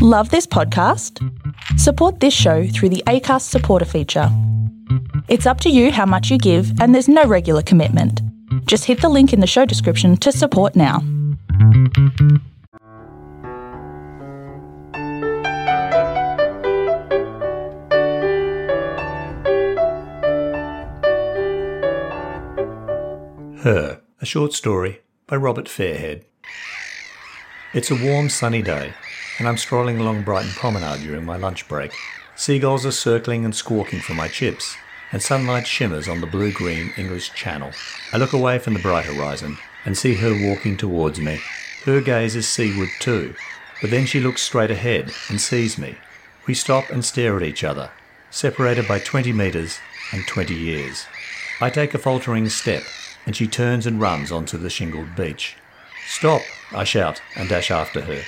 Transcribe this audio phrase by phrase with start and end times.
[0.00, 1.18] Love this podcast?
[1.76, 4.28] Support this show through the ACAST supporter feature.
[5.26, 8.22] It's up to you how much you give, and there's no regular commitment.
[8.66, 11.00] Just hit the link in the show description to support now.
[23.64, 26.22] Her, a short story by Robert Fairhead.
[27.74, 28.94] It's a warm, sunny day,
[29.38, 31.92] and I'm strolling along Brighton Promenade during my lunch break.
[32.34, 34.76] Seagulls are circling and squawking for my chips,
[35.12, 37.72] and sunlight shimmers on the blue green English Channel.
[38.12, 41.40] I look away from the bright horizon and see her walking towards me.
[41.84, 43.34] Her gaze is seaward too,
[43.80, 45.96] but then she looks straight ahead and sees me.
[46.46, 47.90] We stop and stare at each other,
[48.30, 49.78] separated by 20 metres
[50.12, 51.06] and 20 years.
[51.60, 52.82] I take a faltering step
[53.24, 55.56] and she turns and runs onto the shingled beach.
[56.08, 56.42] Stop!
[56.72, 58.22] I shout and dash after her,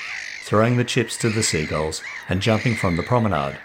[0.51, 3.57] throwing the chips to the seagulls and jumping from the promenade.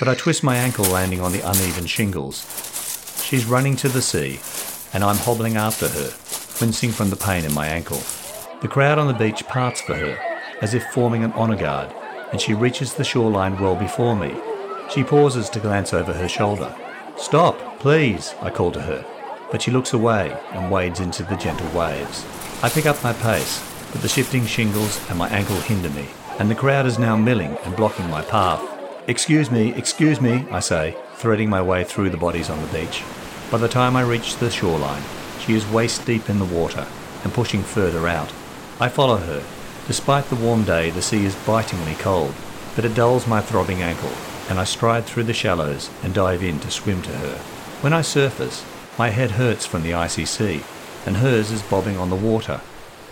[0.00, 2.44] But I twist my ankle landing on the uneven shingles.
[3.24, 4.40] She's running to the sea,
[4.92, 6.12] and I'm hobbling after her,
[6.60, 8.02] wincing from the pain in my ankle.
[8.60, 10.18] The crowd on the beach parts for her,
[10.60, 11.94] as if forming an honour guard,
[12.32, 14.34] and she reaches the shoreline well before me.
[14.92, 16.74] She pauses to glance over her shoulder.
[17.16, 19.06] Stop, please, I call to her
[19.52, 22.24] but she looks away and wades into the gentle waves.
[22.62, 26.50] I pick up my pace, but the shifting shingles and my ankle hinder me, and
[26.50, 28.62] the crowd is now milling and blocking my path.
[29.06, 33.02] Excuse me, excuse me, I say, threading my way through the bodies on the beach.
[33.50, 35.02] By the time I reach the shoreline,
[35.40, 36.86] she is waist deep in the water
[37.24, 38.32] and pushing further out.
[38.80, 39.42] I follow her.
[39.86, 42.34] Despite the warm day, the sea is bitingly cold,
[42.76, 44.12] but it dulls my throbbing ankle,
[44.48, 47.36] and I stride through the shallows and dive in to swim to her.
[47.82, 48.64] When I surface,
[48.98, 50.62] my head hurts from the icy sea,
[51.04, 52.60] and hers is bobbing on the water.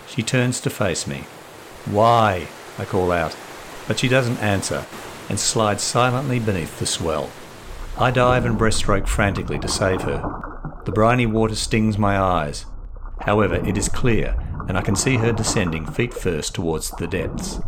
[0.07, 1.25] She turns to face me.
[1.85, 2.47] Why?
[2.81, 3.37] I call out,
[3.87, 4.87] but she doesn't answer
[5.29, 7.29] and slides silently beneath the swell.
[7.95, 10.81] I dive and breaststroke frantically to save her.
[10.85, 12.65] The briny water stings my eyes.
[13.19, 14.35] However, it is clear,
[14.67, 17.59] and I can see her descending feet first towards the depths.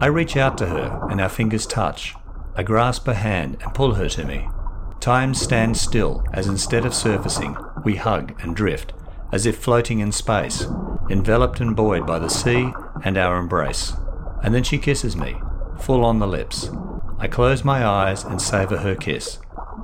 [0.00, 2.14] I reach out to her, and our fingers touch.
[2.56, 4.48] I grasp her hand and pull her to me.
[4.98, 7.54] Time stands still as instead of surfacing,
[7.84, 8.94] we hug and drift,
[9.30, 10.66] as if floating in space,
[11.10, 12.72] enveloped and buoyed by the sea
[13.04, 13.92] and our embrace.
[14.44, 15.34] And then she kisses me,
[15.80, 16.70] full on the lips.
[17.18, 19.38] I close my eyes and savour her kiss,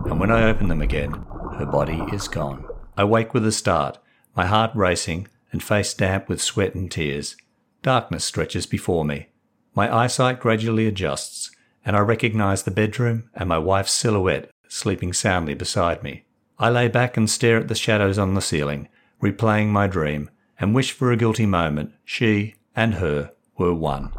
[0.05, 1.13] and when I open them again,
[1.59, 2.65] her body is gone.
[2.97, 3.99] I wake with a start,
[4.37, 7.37] my heart racing and face damp with sweat and tears.
[7.83, 9.29] Darkness stretches before me.
[9.75, 11.51] My eyesight gradually adjusts,
[11.85, 16.25] and I recognize the bedroom and my wife's silhouette sleeping soundly beside me.
[16.59, 18.89] I lay back and stare at the shadows on the ceiling,
[19.23, 24.13] replaying my dream, and wish for a guilty moment she and her were one.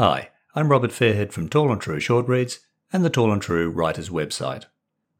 [0.00, 2.60] Hi, I'm Robert Fairhead from Tall and True Short Reads
[2.92, 4.66] and the Tall and True Writers website.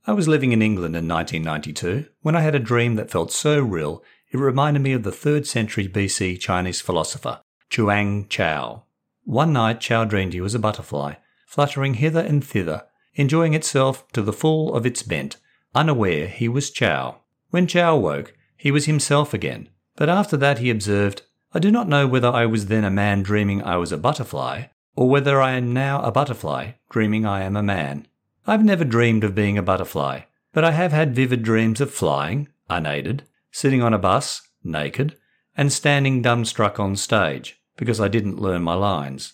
[0.06, 3.61] I was living in England in 1992 when I had a dream that felt so
[3.61, 8.84] real it reminded me of the 3rd century BC Chinese philosopher, Chuang Chao.
[9.25, 12.84] One night, Chao dreamed he was a butterfly fluttering hither and thither,
[13.15, 15.38] enjoying itself to the full of its bent,
[15.75, 17.22] unaware he was Chao.
[17.50, 21.22] When Chao woke, he was himself again, but after that he observed,
[21.53, 24.64] I do not know whether I was then a man dreaming I was a butterfly,
[24.94, 28.06] or whether I am now a butterfly dreaming I am a man.
[28.47, 30.22] I've never dreamed of being a butterfly,
[30.53, 35.16] but I have had vivid dreams of flying, unaided, sitting on a bus, naked,
[35.56, 39.32] and standing dumbstruck on stage, because I didn't learn my lines.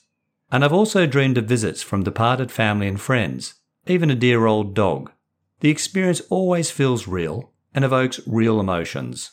[0.52, 3.54] And I've also dreamed of visits from departed family and friends,
[3.86, 5.10] even a dear old dog.
[5.60, 9.30] The experience always feels real and evokes real emotions.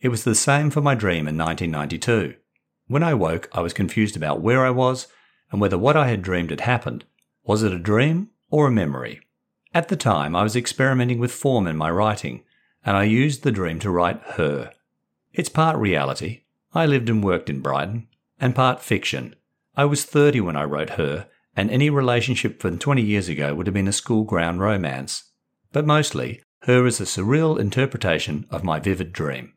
[0.00, 2.36] It was the same for my dream in 1992.
[2.86, 5.08] When I woke, I was confused about where I was
[5.50, 7.04] and whether what I had dreamed had happened.
[7.44, 9.20] Was it a dream or a memory?
[9.74, 12.44] At the time, I was experimenting with form in my writing,
[12.84, 14.72] and I used the dream to write her.
[15.32, 16.42] It's part reality.
[16.72, 18.06] I lived and worked in Brighton,
[18.40, 19.34] and part fiction.
[19.76, 23.66] I was 30 when I wrote her, and any relationship from 20 years ago would
[23.66, 25.24] have been a school ground romance.
[25.72, 29.54] But mostly, her is a surreal interpretation of my vivid dream.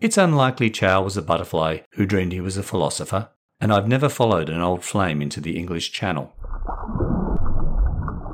[0.00, 3.28] It's unlikely Chao was a butterfly who dreamed he was a philosopher,
[3.60, 6.32] and I've never followed an old flame into the English Channel.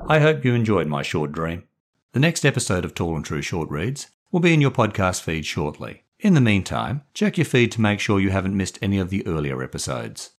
[0.09, 1.65] I hope you enjoyed my short dream.
[2.13, 5.45] The next episode of Tall and True Short Reads will be in your podcast feed
[5.45, 6.05] shortly.
[6.21, 9.27] In the meantime, check your feed to make sure you haven't missed any of the
[9.27, 10.31] earlier episodes.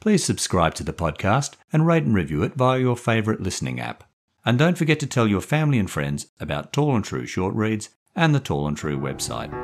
[0.00, 4.02] Please subscribe to the podcast and rate and review it via your favourite listening app.
[4.44, 7.90] And don't forget to tell your family and friends about Tall and True short reads
[8.16, 9.63] and the Tall and True website.